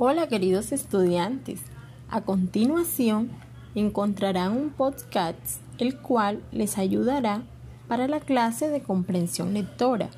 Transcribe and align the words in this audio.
Hola 0.00 0.28
queridos 0.28 0.70
estudiantes, 0.70 1.58
a 2.08 2.20
continuación 2.20 3.32
encontrarán 3.74 4.56
un 4.56 4.70
podcast 4.70 5.36
el 5.78 5.98
cual 5.98 6.40
les 6.52 6.78
ayudará 6.78 7.42
para 7.88 8.06
la 8.06 8.20
clase 8.20 8.68
de 8.68 8.80
comprensión 8.80 9.54
lectora. 9.54 10.08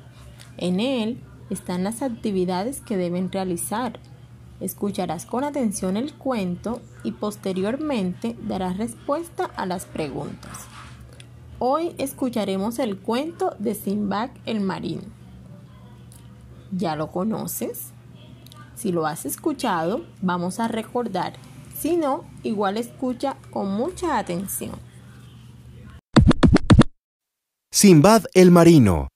En 0.57 0.79
él 0.79 1.19
están 1.49 1.83
las 1.83 2.03
actividades 2.03 2.79
que 2.79 2.95
deben 2.95 3.31
realizar. 3.31 3.99
Escucharás 4.59 5.25
con 5.25 5.43
atención 5.43 5.97
el 5.97 6.13
cuento 6.13 6.79
y 7.03 7.13
posteriormente 7.13 8.37
darás 8.47 8.77
respuesta 8.77 9.45
a 9.55 9.65
las 9.65 9.85
preguntas. 9.85 10.67
Hoy 11.57 11.95
escucharemos 11.97 12.77
el 12.77 12.99
cuento 12.99 13.55
de 13.57 13.73
Simbad 13.73 14.29
el 14.45 14.59
Marino. 14.59 15.05
¿Ya 16.71 16.95
lo 16.95 17.11
conoces? 17.11 17.93
Si 18.81 18.91
lo 18.91 19.05
has 19.05 19.27
escuchado, 19.27 20.07
vamos 20.23 20.59
a 20.59 20.67
recordar. 20.67 21.33
Si 21.79 21.97
no, 21.97 22.25
igual 22.41 22.77
escucha 22.77 23.37
con 23.51 23.69
mucha 23.69 24.17
atención. 24.17 24.71
Simbad 27.71 28.23
el 28.33 28.49
Marino 28.49 29.09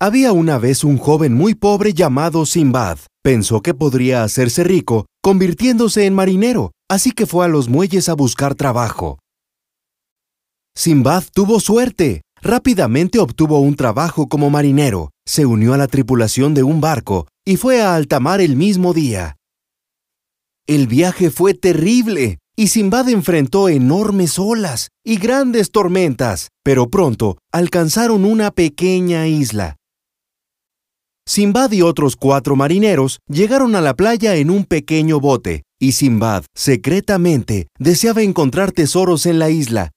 Había 0.00 0.30
una 0.30 0.58
vez 0.58 0.84
un 0.84 0.96
joven 0.96 1.34
muy 1.34 1.56
pobre 1.56 1.92
llamado 1.92 2.46
Simbad. 2.46 2.98
Pensó 3.20 3.62
que 3.62 3.74
podría 3.74 4.22
hacerse 4.22 4.62
rico 4.62 5.06
convirtiéndose 5.20 6.06
en 6.06 6.14
marinero, 6.14 6.70
así 6.88 7.10
que 7.10 7.26
fue 7.26 7.46
a 7.46 7.48
los 7.48 7.68
muelles 7.68 8.08
a 8.08 8.14
buscar 8.14 8.54
trabajo. 8.54 9.18
Simbad 10.76 11.24
tuvo 11.34 11.58
suerte. 11.58 12.22
Rápidamente 12.40 13.18
obtuvo 13.18 13.58
un 13.58 13.74
trabajo 13.74 14.28
como 14.28 14.50
marinero, 14.50 15.10
se 15.30 15.46
unió 15.46 15.74
a 15.74 15.76
la 15.76 15.86
tripulación 15.86 16.54
de 16.54 16.64
un 16.64 16.80
barco 16.80 17.28
y 17.46 17.56
fue 17.56 17.82
a 17.82 17.94
alta 17.94 18.18
mar 18.18 18.40
el 18.40 18.56
mismo 18.56 18.92
día. 18.92 19.36
El 20.66 20.88
viaje 20.88 21.30
fue 21.30 21.54
terrible 21.54 22.38
y 22.56 22.66
Simbad 22.66 23.08
enfrentó 23.08 23.68
enormes 23.68 24.40
olas 24.40 24.88
y 25.04 25.18
grandes 25.18 25.70
tormentas, 25.70 26.48
pero 26.64 26.90
pronto 26.90 27.38
alcanzaron 27.52 28.24
una 28.24 28.50
pequeña 28.50 29.28
isla. 29.28 29.76
Simbad 31.28 31.70
y 31.70 31.82
otros 31.82 32.16
cuatro 32.16 32.56
marineros 32.56 33.20
llegaron 33.28 33.76
a 33.76 33.80
la 33.80 33.94
playa 33.94 34.34
en 34.34 34.50
un 34.50 34.64
pequeño 34.64 35.20
bote, 35.20 35.62
y 35.78 35.92
Simbad 35.92 36.42
secretamente 36.56 37.68
deseaba 37.78 38.22
encontrar 38.22 38.72
tesoros 38.72 39.26
en 39.26 39.38
la 39.38 39.48
isla. 39.48 39.92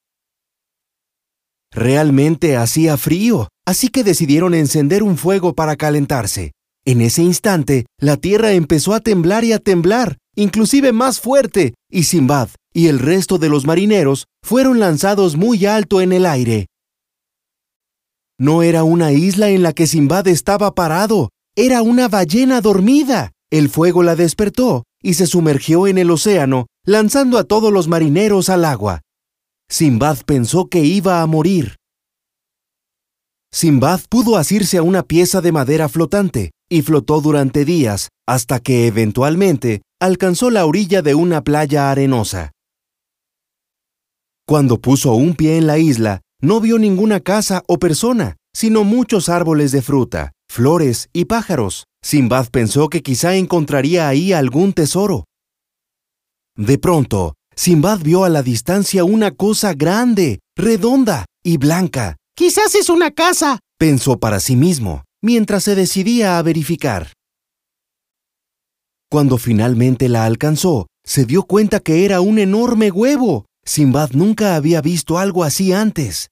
Realmente 1.72 2.56
hacía 2.56 2.96
frío, 2.96 3.48
así 3.66 3.88
que 3.88 4.04
decidieron 4.04 4.54
encender 4.54 5.02
un 5.02 5.16
fuego 5.16 5.54
para 5.54 5.76
calentarse. 5.76 6.52
En 6.84 7.00
ese 7.00 7.22
instante, 7.22 7.86
la 7.98 8.16
tierra 8.16 8.52
empezó 8.52 8.94
a 8.94 9.00
temblar 9.00 9.44
y 9.44 9.52
a 9.52 9.58
temblar, 9.58 10.18
inclusive 10.36 10.92
más 10.92 11.20
fuerte, 11.20 11.74
y 11.90 12.04
Simbad 12.04 12.48
y 12.74 12.88
el 12.88 12.98
resto 12.98 13.38
de 13.38 13.48
los 13.48 13.64
marineros 13.64 14.26
fueron 14.42 14.80
lanzados 14.80 15.36
muy 15.36 15.64
alto 15.64 16.00
en 16.00 16.12
el 16.12 16.26
aire. 16.26 16.66
No 18.38 18.64
era 18.64 18.82
una 18.82 19.12
isla 19.12 19.48
en 19.50 19.62
la 19.62 19.72
que 19.72 19.86
Simbad 19.86 20.26
estaba 20.26 20.74
parado, 20.74 21.30
era 21.56 21.82
una 21.82 22.08
ballena 22.08 22.60
dormida. 22.60 23.30
El 23.50 23.68
fuego 23.68 24.02
la 24.02 24.16
despertó 24.16 24.82
y 25.00 25.14
se 25.14 25.28
sumergió 25.28 25.86
en 25.86 25.98
el 25.98 26.10
océano, 26.10 26.66
lanzando 26.84 27.38
a 27.38 27.44
todos 27.44 27.72
los 27.72 27.86
marineros 27.86 28.48
al 28.48 28.64
agua. 28.64 29.02
Simbad 29.70 30.18
pensó 30.26 30.66
que 30.66 30.80
iba 30.80 31.22
a 31.22 31.26
morir. 31.26 31.76
Simbad 33.54 34.00
pudo 34.08 34.36
asirse 34.36 34.78
a 34.78 34.82
una 34.82 35.04
pieza 35.04 35.40
de 35.40 35.52
madera 35.52 35.88
flotante, 35.88 36.50
y 36.68 36.82
flotó 36.82 37.20
durante 37.20 37.64
días 37.64 38.08
hasta 38.26 38.58
que 38.58 38.88
eventualmente 38.88 39.82
alcanzó 40.02 40.50
la 40.50 40.66
orilla 40.66 41.02
de 41.02 41.14
una 41.14 41.44
playa 41.44 41.88
arenosa. 41.88 42.50
Cuando 44.44 44.80
puso 44.80 45.14
un 45.14 45.36
pie 45.36 45.56
en 45.56 45.68
la 45.68 45.78
isla, 45.78 46.20
no 46.42 46.60
vio 46.60 46.80
ninguna 46.80 47.20
casa 47.20 47.62
o 47.68 47.78
persona, 47.78 48.34
sino 48.52 48.82
muchos 48.82 49.28
árboles 49.28 49.70
de 49.70 49.82
fruta, 49.82 50.32
flores 50.50 51.08
y 51.12 51.26
pájaros. 51.26 51.84
Simbad 52.02 52.48
pensó 52.48 52.88
que 52.88 53.02
quizá 53.02 53.36
encontraría 53.36 54.08
ahí 54.08 54.32
algún 54.32 54.72
tesoro. 54.72 55.26
De 56.56 56.76
pronto, 56.78 57.34
Simbad 57.54 58.00
vio 58.00 58.24
a 58.24 58.28
la 58.30 58.42
distancia 58.42 59.04
una 59.04 59.30
cosa 59.30 59.74
grande, 59.74 60.40
redonda 60.56 61.24
y 61.44 61.56
blanca. 61.56 62.16
Quizás 62.46 62.74
es 62.74 62.90
una 62.90 63.10
casa, 63.10 63.60
pensó 63.78 64.18
para 64.18 64.38
sí 64.38 64.54
mismo 64.54 65.04
mientras 65.22 65.64
se 65.64 65.74
decidía 65.74 66.36
a 66.36 66.42
verificar. 66.42 67.14
Cuando 69.10 69.38
finalmente 69.38 70.10
la 70.10 70.26
alcanzó, 70.26 70.88
se 71.06 71.24
dio 71.24 71.44
cuenta 71.44 71.80
que 71.80 72.04
era 72.04 72.20
un 72.20 72.38
enorme 72.38 72.90
huevo. 72.90 73.46
Simbad 73.64 74.10
nunca 74.10 74.56
había 74.56 74.82
visto 74.82 75.16
algo 75.16 75.42
así 75.42 75.72
antes. 75.72 76.28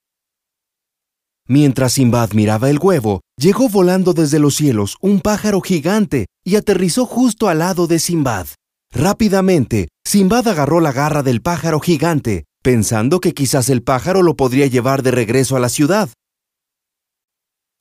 Mientras 1.48 1.94
Simbad 1.94 2.32
miraba 2.32 2.68
el 2.68 2.78
huevo, 2.78 3.22
llegó 3.38 3.70
volando 3.70 4.12
desde 4.12 4.38
los 4.38 4.54
cielos 4.54 4.98
un 5.00 5.22
pájaro 5.22 5.62
gigante 5.62 6.26
y 6.44 6.56
aterrizó 6.56 7.06
justo 7.06 7.48
al 7.48 7.60
lado 7.60 7.86
de 7.86 7.98
Simbad. 7.98 8.48
Rápidamente, 8.90 9.88
Simbad 10.06 10.46
agarró 10.46 10.80
la 10.80 10.92
garra 10.92 11.22
del 11.22 11.40
pájaro 11.40 11.80
gigante, 11.80 12.44
pensando 12.62 13.20
que 13.20 13.34
quizás 13.34 13.68
el 13.68 13.82
pájaro 13.82 14.22
lo 14.22 14.36
podría 14.36 14.66
llevar 14.66 15.02
de 15.02 15.10
regreso 15.10 15.56
a 15.56 15.60
la 15.60 15.68
ciudad. 15.68 16.08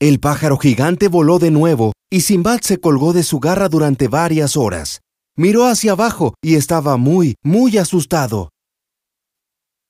El 0.00 0.18
pájaro 0.18 0.58
gigante 0.58 1.06
voló 1.06 1.38
de 1.38 1.52
nuevo 1.52 1.92
y 2.10 2.22
Simbad 2.22 2.60
se 2.60 2.78
colgó 2.78 3.12
de 3.12 3.22
su 3.22 3.38
garra 3.38 3.68
durante 3.68 4.08
varias 4.08 4.56
horas. 4.56 5.00
Miró 5.36 5.66
hacia 5.66 5.92
abajo 5.92 6.34
y 6.42 6.56
estaba 6.56 6.96
muy, 6.96 7.36
muy 7.44 7.78
asustado. 7.78 8.50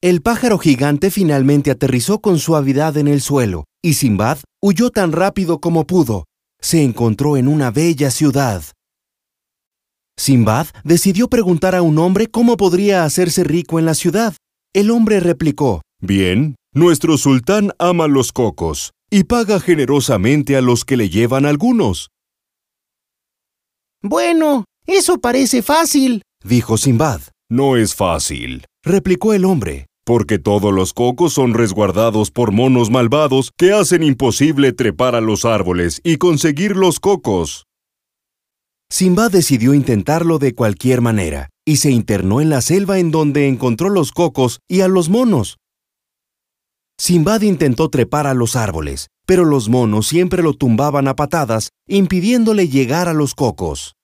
El 0.03 0.21
pájaro 0.21 0.59
gigante 0.59 1.11
finalmente 1.11 1.71
aterrizó 1.71 2.21
con 2.21 2.39
suavidad 2.39 2.97
en 2.99 3.09
el 3.09 3.23
suelo 3.23 3.65
y 3.83 3.95
Simbad 3.95 4.39
huyó 4.61 4.91
tan 4.91 5.13
rápido 5.13 5.61
como 5.61 5.87
pudo. 5.87 6.25
Se 6.61 6.83
encontró 6.83 7.37
en 7.37 7.49
una 7.49 7.71
bella 7.71 8.11
ciudad. 8.11 8.63
Simbad 10.19 10.67
decidió 10.85 11.29
preguntar 11.29 11.75
a 11.75 11.83
un 11.83 11.99
hombre 11.99 12.27
cómo 12.27 12.57
podría 12.57 13.05
hacerse 13.05 13.45
rico 13.45 13.79
en 13.79 13.87
la 13.87 13.95
ciudad. 13.95 14.35
El 14.75 14.91
hombre 14.91 15.21
replicó, 15.21 15.83
Bien, 16.01 16.57
nuestro 16.75 17.19
sultán 17.19 17.73
ama 17.79 18.09
los 18.09 18.33
cocos 18.33 18.93
y 19.11 19.25
paga 19.25 19.61
generosamente 19.61 20.57
a 20.57 20.63
los 20.63 20.87
que 20.87 20.97
le 20.97 21.11
llevan 21.11 21.45
algunos. 21.45 22.09
Bueno, 24.03 24.65
eso 24.87 25.19
parece 25.19 25.61
fácil, 25.61 26.23
dijo 26.43 26.79
Simbad. 26.79 27.21
No 27.51 27.77
es 27.77 27.95
fácil, 27.95 28.65
replicó 28.83 29.35
el 29.35 29.45
hombre, 29.45 29.87
porque 30.07 30.39
todos 30.39 30.73
los 30.73 30.95
cocos 30.95 31.35
son 31.35 31.53
resguardados 31.53 32.31
por 32.31 32.51
monos 32.51 32.91
malvados 32.91 33.51
que 33.59 33.75
hacen 33.75 34.03
imposible 34.03 34.73
trepar 34.73 35.15
a 35.15 35.21
los 35.21 35.45
árboles 35.45 36.01
y 36.03 36.17
conseguir 36.17 36.77
los 36.77 36.99
cocos. 36.99 37.67
Simbad 38.91 39.31
decidió 39.31 39.75
intentarlo 39.75 40.39
de 40.39 40.55
cualquier 40.55 41.03
manera, 41.03 41.51
y 41.65 41.77
se 41.77 41.91
internó 41.91 42.41
en 42.41 42.51
la 42.51 42.61
selva 42.61 42.99
en 42.99 43.11
donde 43.11 43.49
encontró 43.49 43.89
los 43.89 44.13
cocos 44.13 44.61
y 44.69 44.81
a 44.81 44.89
los 44.89 45.09
monos, 45.09 45.59
Simbad 46.99 47.43
intentó 47.43 47.89
trepar 47.91 48.29
a 48.29 48.35
los 48.35 48.55
árboles, 48.55 49.09
pero 49.27 49.45
los 49.45 49.69
monos 49.69 50.07
siempre 50.07 50.41
lo 50.41 50.55
tumbaban 50.55 51.09
a 51.09 51.17
patadas, 51.17 51.71
impidiéndole 51.89 52.69
llegar 52.69 53.09
a 53.09 53.13
los 53.13 53.35
cocos. 53.35 53.97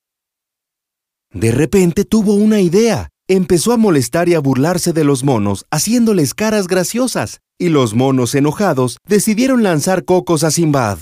De 1.33 1.53
repente 1.53 2.05
tuvo 2.05 2.35
una 2.35 2.61
idea. 2.61 3.09
Empezó 3.29 3.73
a 3.73 3.77
molestar 3.77 4.29
y 4.29 4.35
a 4.35 4.41
burlarse 4.41 4.93
de 4.93 5.05
los 5.05 5.23
monos, 5.23 5.65
haciéndoles 5.71 6.35
caras 6.35 6.67
graciosas, 6.67 7.39
y 7.57 7.69
los 7.69 7.95
monos 7.95 8.35
enojados 8.35 8.97
decidieron 9.07 9.63
lanzar 9.63 10.05
cocos 10.05 10.43
a 10.43 10.51
Simbad. 10.51 10.99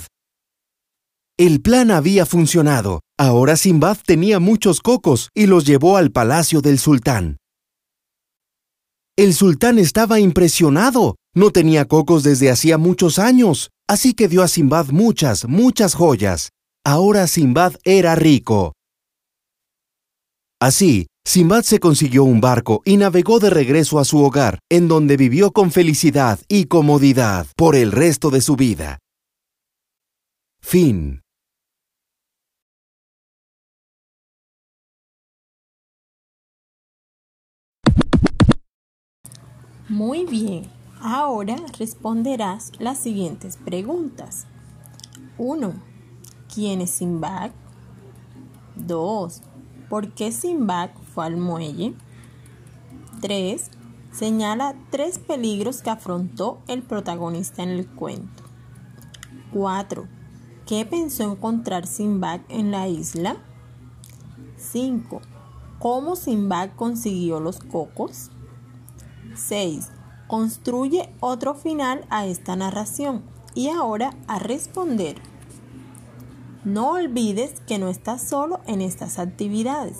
El 1.39 1.61
plan 1.61 1.91
había 1.91 2.25
funcionado. 2.25 3.01
Ahora 3.15 3.57
Simbad 3.57 3.97
tenía 4.03 4.39
muchos 4.39 4.81
cocos 4.81 5.29
y 5.35 5.45
los 5.45 5.65
llevó 5.65 5.97
al 5.97 6.11
palacio 6.11 6.61
del 6.61 6.79
sultán. 6.79 7.37
El 9.15 9.35
sultán 9.35 9.77
estaba 9.77 10.19
impresionado. 10.19 11.15
No 11.35 11.51
tenía 11.51 11.85
cocos 11.85 12.23
desde 12.23 12.49
hacía 12.49 12.79
muchos 12.79 13.19
años, 13.19 13.69
así 13.87 14.15
que 14.15 14.27
dio 14.27 14.41
a 14.41 14.47
Simbad 14.47 14.87
muchas, 14.87 15.47
muchas 15.47 15.93
joyas. 15.93 16.49
Ahora 16.83 17.27
Simbad 17.27 17.75
era 17.83 18.15
rico. 18.15 18.73
Así, 20.59 21.05
Simbad 21.23 21.61
se 21.61 21.79
consiguió 21.79 22.23
un 22.23 22.41
barco 22.41 22.81
y 22.83 22.97
navegó 22.97 23.37
de 23.37 23.51
regreso 23.51 23.99
a 23.99 24.05
su 24.05 24.23
hogar, 24.23 24.57
en 24.71 24.87
donde 24.87 25.17
vivió 25.17 25.51
con 25.51 25.71
felicidad 25.71 26.39
y 26.47 26.65
comodidad 26.65 27.45
por 27.55 27.75
el 27.75 27.91
resto 27.91 28.31
de 28.31 28.41
su 28.41 28.55
vida. 28.55 28.97
Fin. 30.61 31.21
Muy 39.89 40.25
bien, 40.25 40.69
ahora 40.99 41.55
responderás 41.79 42.73
las 42.77 42.97
siguientes 42.97 43.55
preguntas. 43.55 44.45
1. 45.37 45.75
¿Quién 46.53 46.81
es 46.81 46.89
Simbad? 46.89 47.51
2. 48.75 49.41
¿Por 49.89 50.11
qué 50.13 50.33
Sinbad 50.33 50.89
fue 51.13 51.27
al 51.27 51.37
muelle? 51.37 51.93
3. 53.21 53.71
Señala 54.11 54.75
tres 54.89 55.19
peligros 55.19 55.81
que 55.81 55.89
afrontó 55.89 56.59
el 56.67 56.83
protagonista 56.83 57.63
en 57.63 57.69
el 57.69 57.87
cuento. 57.87 58.43
4. 59.53 60.05
¿Qué 60.65 60.85
pensó 60.85 61.31
encontrar 61.31 61.87
Sinbad 61.87 62.41
en 62.49 62.71
la 62.71 62.89
isla? 62.89 63.37
5. 64.57 65.21
¿Cómo 65.79 66.17
Sinbad 66.17 66.71
consiguió 66.75 67.39
los 67.39 67.59
cocos? 67.59 68.31
6. 69.37 69.89
Construye 70.27 71.13
otro 71.19 71.53
final 71.53 72.05
a 72.09 72.25
esta 72.25 72.55
narración 72.55 73.23
y 73.53 73.69
ahora 73.69 74.13
a 74.27 74.39
responder. 74.39 75.21
No 76.65 76.91
olvides 76.91 77.61
que 77.61 77.79
no 77.79 77.87
estás 77.87 78.21
solo 78.21 78.59
en 78.67 78.81
estas 78.81 79.19
actividades. 79.19 79.99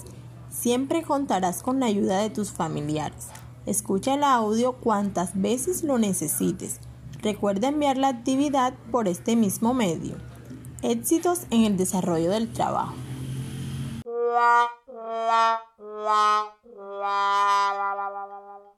Siempre 0.49 1.03
contarás 1.03 1.63
con 1.63 1.79
la 1.79 1.85
ayuda 1.85 2.19
de 2.19 2.29
tus 2.29 2.51
familiares. 2.51 3.27
Escucha 3.65 4.15
el 4.15 4.23
audio 4.23 4.73
cuantas 4.73 5.39
veces 5.39 5.83
lo 5.83 5.97
necesites. 5.97 6.79
Recuerda 7.21 7.69
enviar 7.69 7.97
la 7.97 8.09
actividad 8.09 8.73
por 8.91 9.07
este 9.07 9.35
mismo 9.35 9.73
medio. 9.73 10.15
Éxitos 10.81 11.47
en 11.51 11.63
el 11.63 11.77
desarrollo 11.77 12.31
del 12.31 12.51
trabajo. 12.51 12.95